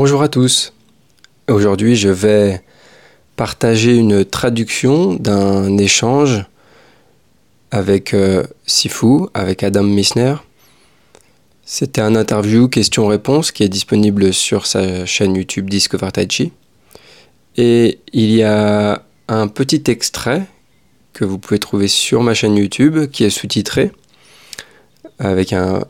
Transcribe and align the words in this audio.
Bonjour 0.00 0.22
à 0.22 0.28
tous. 0.28 0.72
Aujourd'hui, 1.48 1.96
je 1.96 2.08
vais 2.08 2.62
partager 3.34 3.96
une 3.96 4.24
traduction 4.24 5.14
d'un 5.14 5.76
échange 5.76 6.44
avec 7.72 8.14
euh, 8.14 8.44
Sifu, 8.64 9.26
avec 9.34 9.64
Adam 9.64 9.82
Missner. 9.82 10.36
C'était 11.64 12.00
un 12.00 12.14
interview 12.14 12.68
question-réponse 12.68 13.50
qui 13.50 13.64
est 13.64 13.68
disponible 13.68 14.32
sur 14.32 14.66
sa 14.66 15.04
chaîne 15.04 15.34
YouTube 15.34 15.68
Discover 15.68 16.12
Tai. 16.12 16.52
Et 17.56 17.98
il 18.12 18.30
y 18.30 18.44
a 18.44 19.02
un 19.26 19.48
petit 19.48 19.82
extrait 19.88 20.46
que 21.12 21.24
vous 21.24 21.40
pouvez 21.40 21.58
trouver 21.58 21.88
sur 21.88 22.22
ma 22.22 22.34
chaîne 22.34 22.56
YouTube 22.56 23.10
qui 23.10 23.24
est 23.24 23.30
sous-titré 23.30 23.90
avec 25.18 25.52
un 25.52 25.82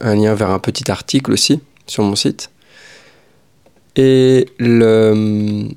lien 0.00 0.34
vers 0.34 0.50
un 0.50 0.58
petit 0.58 0.90
article 0.90 1.30
aussi 1.30 1.60
sur 1.86 2.02
mon 2.02 2.16
site. 2.16 2.50
Et 3.96 4.46
le 4.58 5.68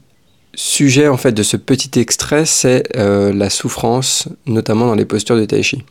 sujet 0.56 1.08
en 1.08 1.18
fait 1.18 1.32
de 1.32 1.44
ce 1.44 1.56
petit 1.56 2.00
extrait, 2.00 2.46
c'est 2.46 2.84
euh, 2.98 3.32
la 3.34 3.50
souffrance, 3.50 4.28
notamment 4.46 4.88
dans 4.88 4.96
les 4.96 5.06
postures 5.06 5.38
de 5.38 5.46
tai 5.46 5.64
chi. 5.64 5.84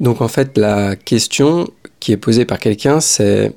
Donc 0.00 0.20
en 0.20 0.28
fait, 0.28 0.58
la 0.58 0.96
question 0.96 1.68
qui 2.00 2.12
est 2.12 2.16
posée 2.16 2.44
par 2.44 2.58
quelqu'un, 2.58 3.00
c'est 3.00 3.52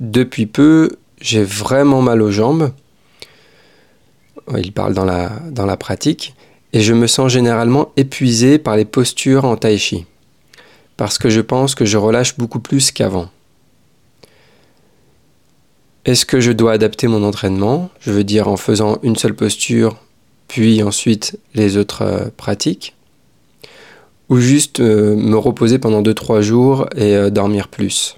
depuis 0.00 0.46
peu, 0.46 0.90
j'ai 1.20 1.44
vraiment 1.44 2.02
mal 2.02 2.20
aux 2.20 2.30
jambes. 2.30 2.72
Il 4.56 4.72
parle 4.72 4.94
dans 4.94 5.04
la, 5.04 5.30
dans 5.50 5.66
la 5.66 5.76
pratique. 5.76 6.34
Et 6.72 6.80
je 6.80 6.92
me 6.92 7.06
sens 7.06 7.32
généralement 7.32 7.92
épuisé 7.96 8.58
par 8.58 8.76
les 8.76 8.84
postures 8.84 9.44
en 9.44 9.56
tai 9.56 9.78
chi. 9.78 10.04
Parce 10.96 11.16
que 11.18 11.30
je 11.30 11.40
pense 11.40 11.74
que 11.74 11.84
je 11.84 11.96
relâche 11.96 12.36
beaucoup 12.36 12.60
plus 12.60 12.90
qu'avant. 12.90 13.30
Est-ce 16.08 16.24
que 16.24 16.40
je 16.40 16.52
dois 16.52 16.72
adapter 16.72 17.06
mon 17.06 17.22
entraînement? 17.22 17.90
Je 18.00 18.12
veux 18.12 18.24
dire 18.24 18.48
en 18.48 18.56
faisant 18.56 18.96
une 19.02 19.16
seule 19.16 19.34
posture, 19.34 19.98
puis 20.48 20.82
ensuite 20.82 21.38
les 21.54 21.76
autres 21.76 22.00
euh, 22.00 22.28
pratiques? 22.34 22.96
Ou 24.30 24.38
juste 24.38 24.80
euh, 24.80 25.14
me 25.16 25.36
reposer 25.36 25.78
pendant 25.78 26.00
2-3 26.00 26.40
jours 26.40 26.86
et 26.96 27.14
euh, 27.14 27.28
dormir 27.28 27.68
plus? 27.68 28.16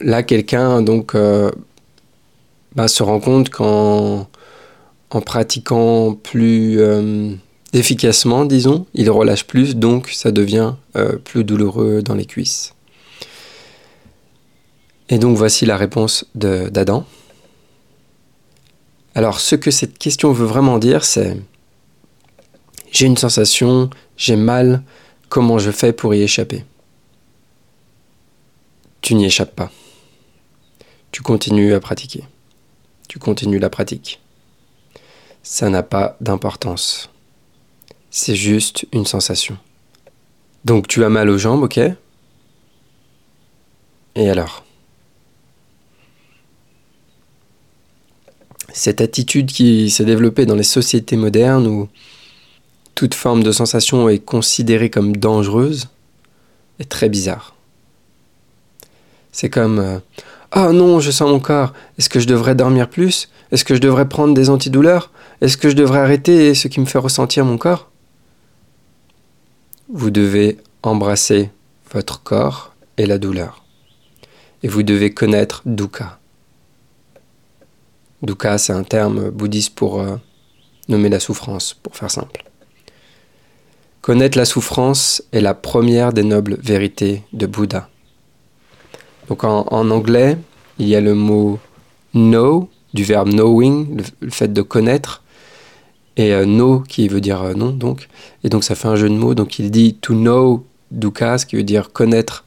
Là, 0.00 0.24
quelqu'un 0.24 0.82
donc 0.82 1.14
bah, 2.74 2.88
se 2.88 3.04
rend 3.04 3.20
compte 3.20 3.48
qu'en 3.48 4.26
en 5.10 5.20
pratiquant 5.20 6.14
plus 6.14 6.80
efficacement, 7.72 8.44
disons, 8.44 8.86
il 8.92 9.08
relâche 9.08 9.46
plus, 9.46 9.76
donc 9.76 10.08
ça 10.08 10.32
devient 10.32 10.74
plus 11.22 11.44
douloureux 11.44 12.02
dans 12.02 12.14
les 12.14 12.26
cuisses. 12.26 12.73
Et 15.08 15.18
donc 15.18 15.36
voici 15.36 15.66
la 15.66 15.76
réponse 15.76 16.24
d'Adam. 16.34 17.06
Alors 19.14 19.38
ce 19.38 19.54
que 19.54 19.70
cette 19.70 19.98
question 19.98 20.32
veut 20.32 20.46
vraiment 20.46 20.78
dire, 20.78 21.04
c'est 21.04 21.36
j'ai 22.90 23.06
une 23.06 23.16
sensation, 23.16 23.90
j'ai 24.16 24.36
mal, 24.36 24.82
comment 25.28 25.58
je 25.58 25.70
fais 25.70 25.92
pour 25.92 26.14
y 26.14 26.22
échapper? 26.22 26.64
Tu 29.00 29.14
n'y 29.14 29.26
échappes 29.26 29.54
pas. 29.54 29.70
Tu 31.10 31.22
continues 31.22 31.74
à 31.74 31.80
pratiquer. 31.80 32.24
Tu 33.08 33.18
continues 33.18 33.58
la 33.58 33.70
pratique. 33.70 34.20
Ça 35.42 35.68
n'a 35.68 35.82
pas 35.82 36.16
d'importance. 36.20 37.10
C'est 38.10 38.34
juste 38.34 38.86
une 38.92 39.06
sensation. 39.06 39.58
Donc 40.64 40.88
tu 40.88 41.04
as 41.04 41.10
mal 41.10 41.28
aux 41.28 41.38
jambes, 41.38 41.64
ok? 41.64 41.78
Et 44.14 44.30
alors? 44.30 44.63
Cette 48.74 49.00
attitude 49.00 49.52
qui 49.52 49.88
s'est 49.88 50.04
développée 50.04 50.46
dans 50.46 50.56
les 50.56 50.64
sociétés 50.64 51.16
modernes 51.16 51.66
où 51.68 51.88
toute 52.96 53.14
forme 53.14 53.44
de 53.44 53.52
sensation 53.52 54.08
est 54.08 54.18
considérée 54.18 54.90
comme 54.90 55.16
dangereuse 55.16 55.88
est 56.80 56.90
très 56.90 57.08
bizarre. 57.08 57.54
C'est 59.30 59.48
comme 59.48 60.00
Ah 60.50 60.72
non, 60.72 60.98
je 60.98 61.12
sens 61.12 61.30
mon 61.30 61.38
corps. 61.38 61.72
Est-ce 61.98 62.08
que 62.08 62.18
je 62.18 62.26
devrais 62.26 62.56
dormir 62.56 62.90
plus? 62.90 63.28
Est-ce 63.52 63.64
que 63.64 63.76
je 63.76 63.80
devrais 63.80 64.08
prendre 64.08 64.34
des 64.34 64.50
antidouleurs? 64.50 65.12
Est-ce 65.40 65.56
que 65.56 65.70
je 65.70 65.76
devrais 65.76 66.00
arrêter 66.00 66.54
ce 66.54 66.66
qui 66.66 66.80
me 66.80 66.86
fait 66.86 66.98
ressentir 66.98 67.44
mon 67.44 67.58
corps 67.58 67.90
Vous 69.88 70.10
devez 70.10 70.58
embrasser 70.82 71.50
votre 71.92 72.22
corps 72.22 72.74
et 72.98 73.06
la 73.06 73.18
douleur. 73.18 73.64
Et 74.64 74.68
vous 74.68 74.82
devez 74.82 75.14
connaître 75.14 75.62
dukkha. 75.64 76.18
Dukkha, 78.24 78.56
c'est 78.56 78.72
un 78.72 78.84
terme 78.84 79.30
bouddhiste 79.30 79.74
pour 79.74 80.00
euh, 80.00 80.16
nommer 80.88 81.10
la 81.10 81.20
souffrance, 81.20 81.74
pour 81.74 81.94
faire 81.94 82.10
simple. 82.10 82.44
Connaître 84.00 84.38
la 84.38 84.46
souffrance 84.46 85.22
est 85.32 85.40
la 85.40 85.54
première 85.54 86.12
des 86.12 86.22
nobles 86.22 86.58
vérités 86.62 87.22
de 87.32 87.46
Bouddha. 87.46 87.88
Donc 89.28 89.44
en, 89.44 89.66
anglais, 89.90 90.38
il 90.78 90.88
y 90.88 90.96
a 90.96 91.00
le 91.00 91.14
mot 91.14 91.58
know, 92.14 92.68
du 92.94 93.04
verbe 93.04 93.30
knowing, 93.30 94.02
le, 94.20 94.30
fait 94.30 94.52
de 94.52 94.62
connaître, 94.62 95.22
et 96.16 96.32
euh, 96.32 96.44
know 96.44 96.80
qui 96.80 97.08
veut 97.08 97.20
dire 97.20 97.42
euh, 97.42 97.54
non, 97.54 97.70
donc. 97.70 98.08
Et 98.42 98.48
donc 98.48 98.64
ça 98.64 98.74
fait 98.74 98.88
un 98.88 98.96
jeu 98.96 99.08
de 99.08 99.14
mots. 99.14 99.34
Donc 99.34 99.58
il 99.58 99.70
dit 99.70 99.94
to 99.94 100.14
know 100.14 100.64
dukkha, 100.90 101.38
ce 101.38 101.44
qui 101.46 101.56
veut 101.56 101.62
dire 101.62 101.92
connaître 101.92 102.44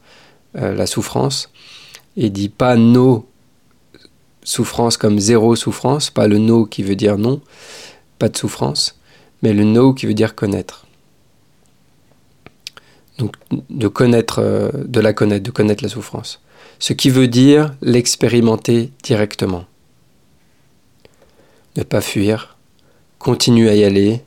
la 0.54 0.86
souffrance. 0.86 1.50
Et 2.16 2.26
il 2.26 2.32
dit 2.32 2.48
pas 2.48 2.74
know 2.74 3.28
souffrance 4.48 4.96
comme 4.96 5.18
zéro 5.18 5.56
souffrance, 5.56 6.08
pas 6.08 6.26
le 6.26 6.38
no 6.38 6.64
qui 6.64 6.82
veut 6.82 6.96
dire 6.96 7.18
non, 7.18 7.42
pas 8.18 8.30
de 8.30 8.36
souffrance, 8.36 8.98
mais 9.42 9.52
le 9.52 9.62
no 9.62 9.92
qui 9.92 10.06
veut 10.06 10.14
dire 10.14 10.34
connaître. 10.34 10.86
Donc 13.18 13.34
de 13.50 13.88
connaître, 13.88 14.38
euh, 14.38 14.70
de 14.72 15.00
la 15.00 15.12
connaître, 15.12 15.44
de 15.44 15.50
connaître 15.50 15.84
la 15.84 15.90
souffrance. 15.90 16.40
Ce 16.78 16.94
qui 16.94 17.10
veut 17.10 17.28
dire 17.28 17.74
l'expérimenter 17.82 18.90
directement. 19.02 19.66
Ne 21.76 21.82
pas 21.82 22.00
fuir, 22.00 22.56
continue 23.18 23.68
à 23.68 23.74
y 23.74 23.84
aller, 23.84 24.22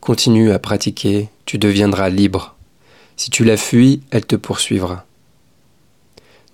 continue 0.00 0.50
à 0.50 0.58
pratiquer, 0.58 1.28
tu 1.44 1.58
deviendras 1.58 2.08
libre. 2.08 2.56
Si 3.16 3.30
tu 3.30 3.44
la 3.44 3.56
fuis, 3.56 4.02
elle 4.10 4.26
te 4.26 4.36
poursuivra. 4.36 5.06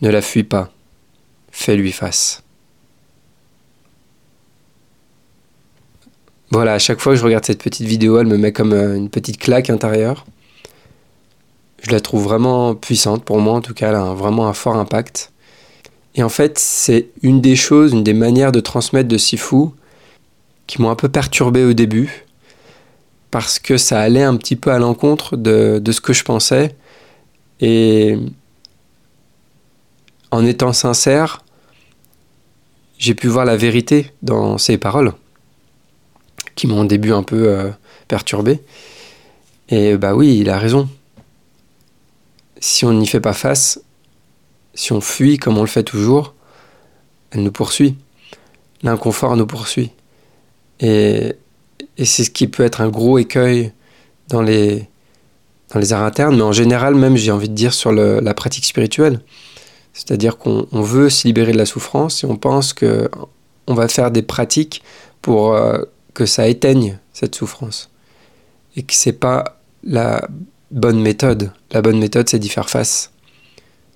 Ne 0.02 0.10
la 0.10 0.20
fuis 0.20 0.44
pas, 0.44 0.70
fais-lui 1.50 1.92
face. 1.92 2.41
Voilà, 6.52 6.74
à 6.74 6.78
chaque 6.78 7.00
fois 7.00 7.14
que 7.14 7.18
je 7.18 7.24
regarde 7.24 7.46
cette 7.46 7.62
petite 7.62 7.86
vidéo, 7.86 8.18
elle 8.18 8.26
me 8.26 8.36
met 8.36 8.52
comme 8.52 8.74
euh, 8.74 8.94
une 8.94 9.08
petite 9.08 9.38
claque 9.38 9.70
intérieure. 9.70 10.26
Je 11.82 11.90
la 11.90 11.98
trouve 11.98 12.24
vraiment 12.24 12.74
puissante, 12.74 13.24
pour 13.24 13.40
moi 13.40 13.54
en 13.54 13.62
tout 13.62 13.72
cas, 13.72 13.88
elle 13.88 13.94
a 13.94 14.12
vraiment 14.12 14.46
un 14.48 14.52
fort 14.52 14.76
impact. 14.76 15.32
Et 16.14 16.22
en 16.22 16.28
fait, 16.28 16.58
c'est 16.58 17.08
une 17.22 17.40
des 17.40 17.56
choses, 17.56 17.92
une 17.92 18.04
des 18.04 18.12
manières 18.12 18.52
de 18.52 18.60
transmettre 18.60 19.08
de 19.08 19.16
Sifu 19.16 19.68
qui 20.66 20.82
m'ont 20.82 20.90
un 20.90 20.94
peu 20.94 21.08
perturbé 21.08 21.64
au 21.64 21.72
début, 21.72 22.26
parce 23.30 23.58
que 23.58 23.78
ça 23.78 24.00
allait 24.00 24.22
un 24.22 24.36
petit 24.36 24.56
peu 24.56 24.70
à 24.72 24.78
l'encontre 24.78 25.38
de, 25.38 25.80
de 25.82 25.92
ce 25.92 26.02
que 26.02 26.12
je 26.12 26.22
pensais. 26.22 26.76
Et 27.60 28.18
en 30.30 30.44
étant 30.44 30.74
sincère, 30.74 31.42
j'ai 32.98 33.14
pu 33.14 33.28
voir 33.28 33.46
la 33.46 33.56
vérité 33.56 34.12
dans 34.20 34.58
ses 34.58 34.76
paroles 34.76 35.14
qui 36.54 36.66
m'ont 36.66 36.80
au 36.80 36.84
début 36.84 37.12
un 37.12 37.22
peu 37.22 37.48
euh, 37.48 37.70
perturbé. 38.08 38.60
Et 39.68 39.96
bah 39.96 40.14
oui, 40.14 40.38
il 40.38 40.50
a 40.50 40.58
raison. 40.58 40.88
Si 42.60 42.84
on 42.84 42.92
n'y 42.92 43.06
fait 43.06 43.20
pas 43.20 43.32
face, 43.32 43.80
si 44.74 44.92
on 44.92 45.00
fuit 45.00 45.38
comme 45.38 45.58
on 45.58 45.62
le 45.62 45.66
fait 45.68 45.82
toujours, 45.82 46.34
elle 47.30 47.42
nous 47.42 47.52
poursuit. 47.52 47.96
L'inconfort 48.82 49.36
nous 49.36 49.46
poursuit. 49.46 49.90
Et, 50.80 51.34
et 51.98 52.04
c'est 52.04 52.24
ce 52.24 52.30
qui 52.30 52.48
peut 52.48 52.64
être 52.64 52.80
un 52.80 52.88
gros 52.88 53.18
écueil 53.18 53.72
dans 54.28 54.42
les, 54.42 54.88
dans 55.72 55.80
les 55.80 55.92
arts 55.92 56.02
internes, 56.02 56.36
mais 56.36 56.42
en 56.42 56.52
général 56.52 56.94
même, 56.94 57.16
j'ai 57.16 57.30
envie 57.30 57.48
de 57.48 57.54
dire, 57.54 57.72
sur 57.72 57.92
la 57.92 58.34
pratique 58.34 58.64
spirituelle. 58.64 59.20
C'est-à-dire 59.92 60.38
qu'on 60.38 60.66
veut 60.72 61.10
se 61.10 61.26
libérer 61.26 61.52
de 61.52 61.58
la 61.58 61.66
souffrance 61.66 62.24
et 62.24 62.26
on 62.26 62.36
pense 62.36 62.72
que 62.72 63.10
on 63.66 63.74
va 63.74 63.88
faire 63.88 64.10
des 64.10 64.22
pratiques 64.22 64.82
pour 65.20 65.54
euh, 65.54 65.82
que 66.14 66.26
ça 66.26 66.48
éteigne 66.48 66.98
cette 67.12 67.34
souffrance. 67.34 67.90
Et 68.76 68.82
que 68.82 68.94
c'est 68.94 69.12
pas 69.12 69.60
la 69.84 70.26
bonne 70.70 71.00
méthode. 71.00 71.52
La 71.70 71.82
bonne 71.82 71.98
méthode, 71.98 72.28
c'est 72.28 72.38
d'y 72.38 72.48
faire 72.48 72.70
face. 72.70 73.12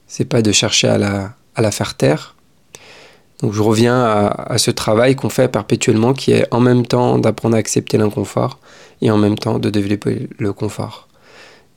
C'est 0.06 0.24
pas 0.24 0.42
de 0.42 0.52
chercher 0.52 0.88
à 0.88 0.98
la, 0.98 1.70
faire 1.70 1.96
taire. 1.96 2.36
Donc 3.40 3.52
je 3.52 3.62
reviens 3.62 4.02
à, 4.02 4.28
à 4.52 4.58
ce 4.58 4.70
travail 4.70 5.14
qu'on 5.14 5.28
fait 5.28 5.48
perpétuellement 5.48 6.14
qui 6.14 6.32
est 6.32 6.46
en 6.52 6.60
même 6.60 6.86
temps 6.86 7.18
d'apprendre 7.18 7.56
à 7.56 7.58
accepter 7.58 7.98
l'inconfort 7.98 8.58
et 9.02 9.10
en 9.10 9.18
même 9.18 9.36
temps 9.36 9.58
de 9.58 9.68
développer 9.68 10.28
le 10.38 10.52
confort. 10.52 11.08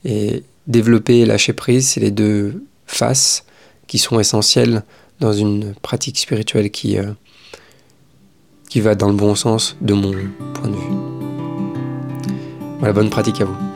Et 0.06 0.44
développer 0.68 1.20
et 1.20 1.26
lâcher 1.26 1.54
prise, 1.54 1.90
c'est 1.90 2.00
les 2.00 2.12
deux 2.12 2.64
faces 2.86 3.46
qui 3.88 3.98
sont 3.98 4.20
essentielles 4.20 4.84
dans 5.20 5.34
une 5.34 5.74
pratique 5.76 6.18
spirituelle 6.18 6.72
qui, 6.72 6.98
euh, 6.98 7.12
qui 8.70 8.80
va 8.80 8.96
dans 8.96 9.10
le 9.10 9.16
bon 9.16 9.36
sens 9.36 9.76
de 9.82 9.94
mon 9.94 10.14
point 10.54 10.70
de 10.70 10.76
vue. 10.76 10.96
Voilà, 12.78 12.94
bonne 12.94 13.10
pratique 13.10 13.42
à 13.42 13.46
vous. 13.46 13.69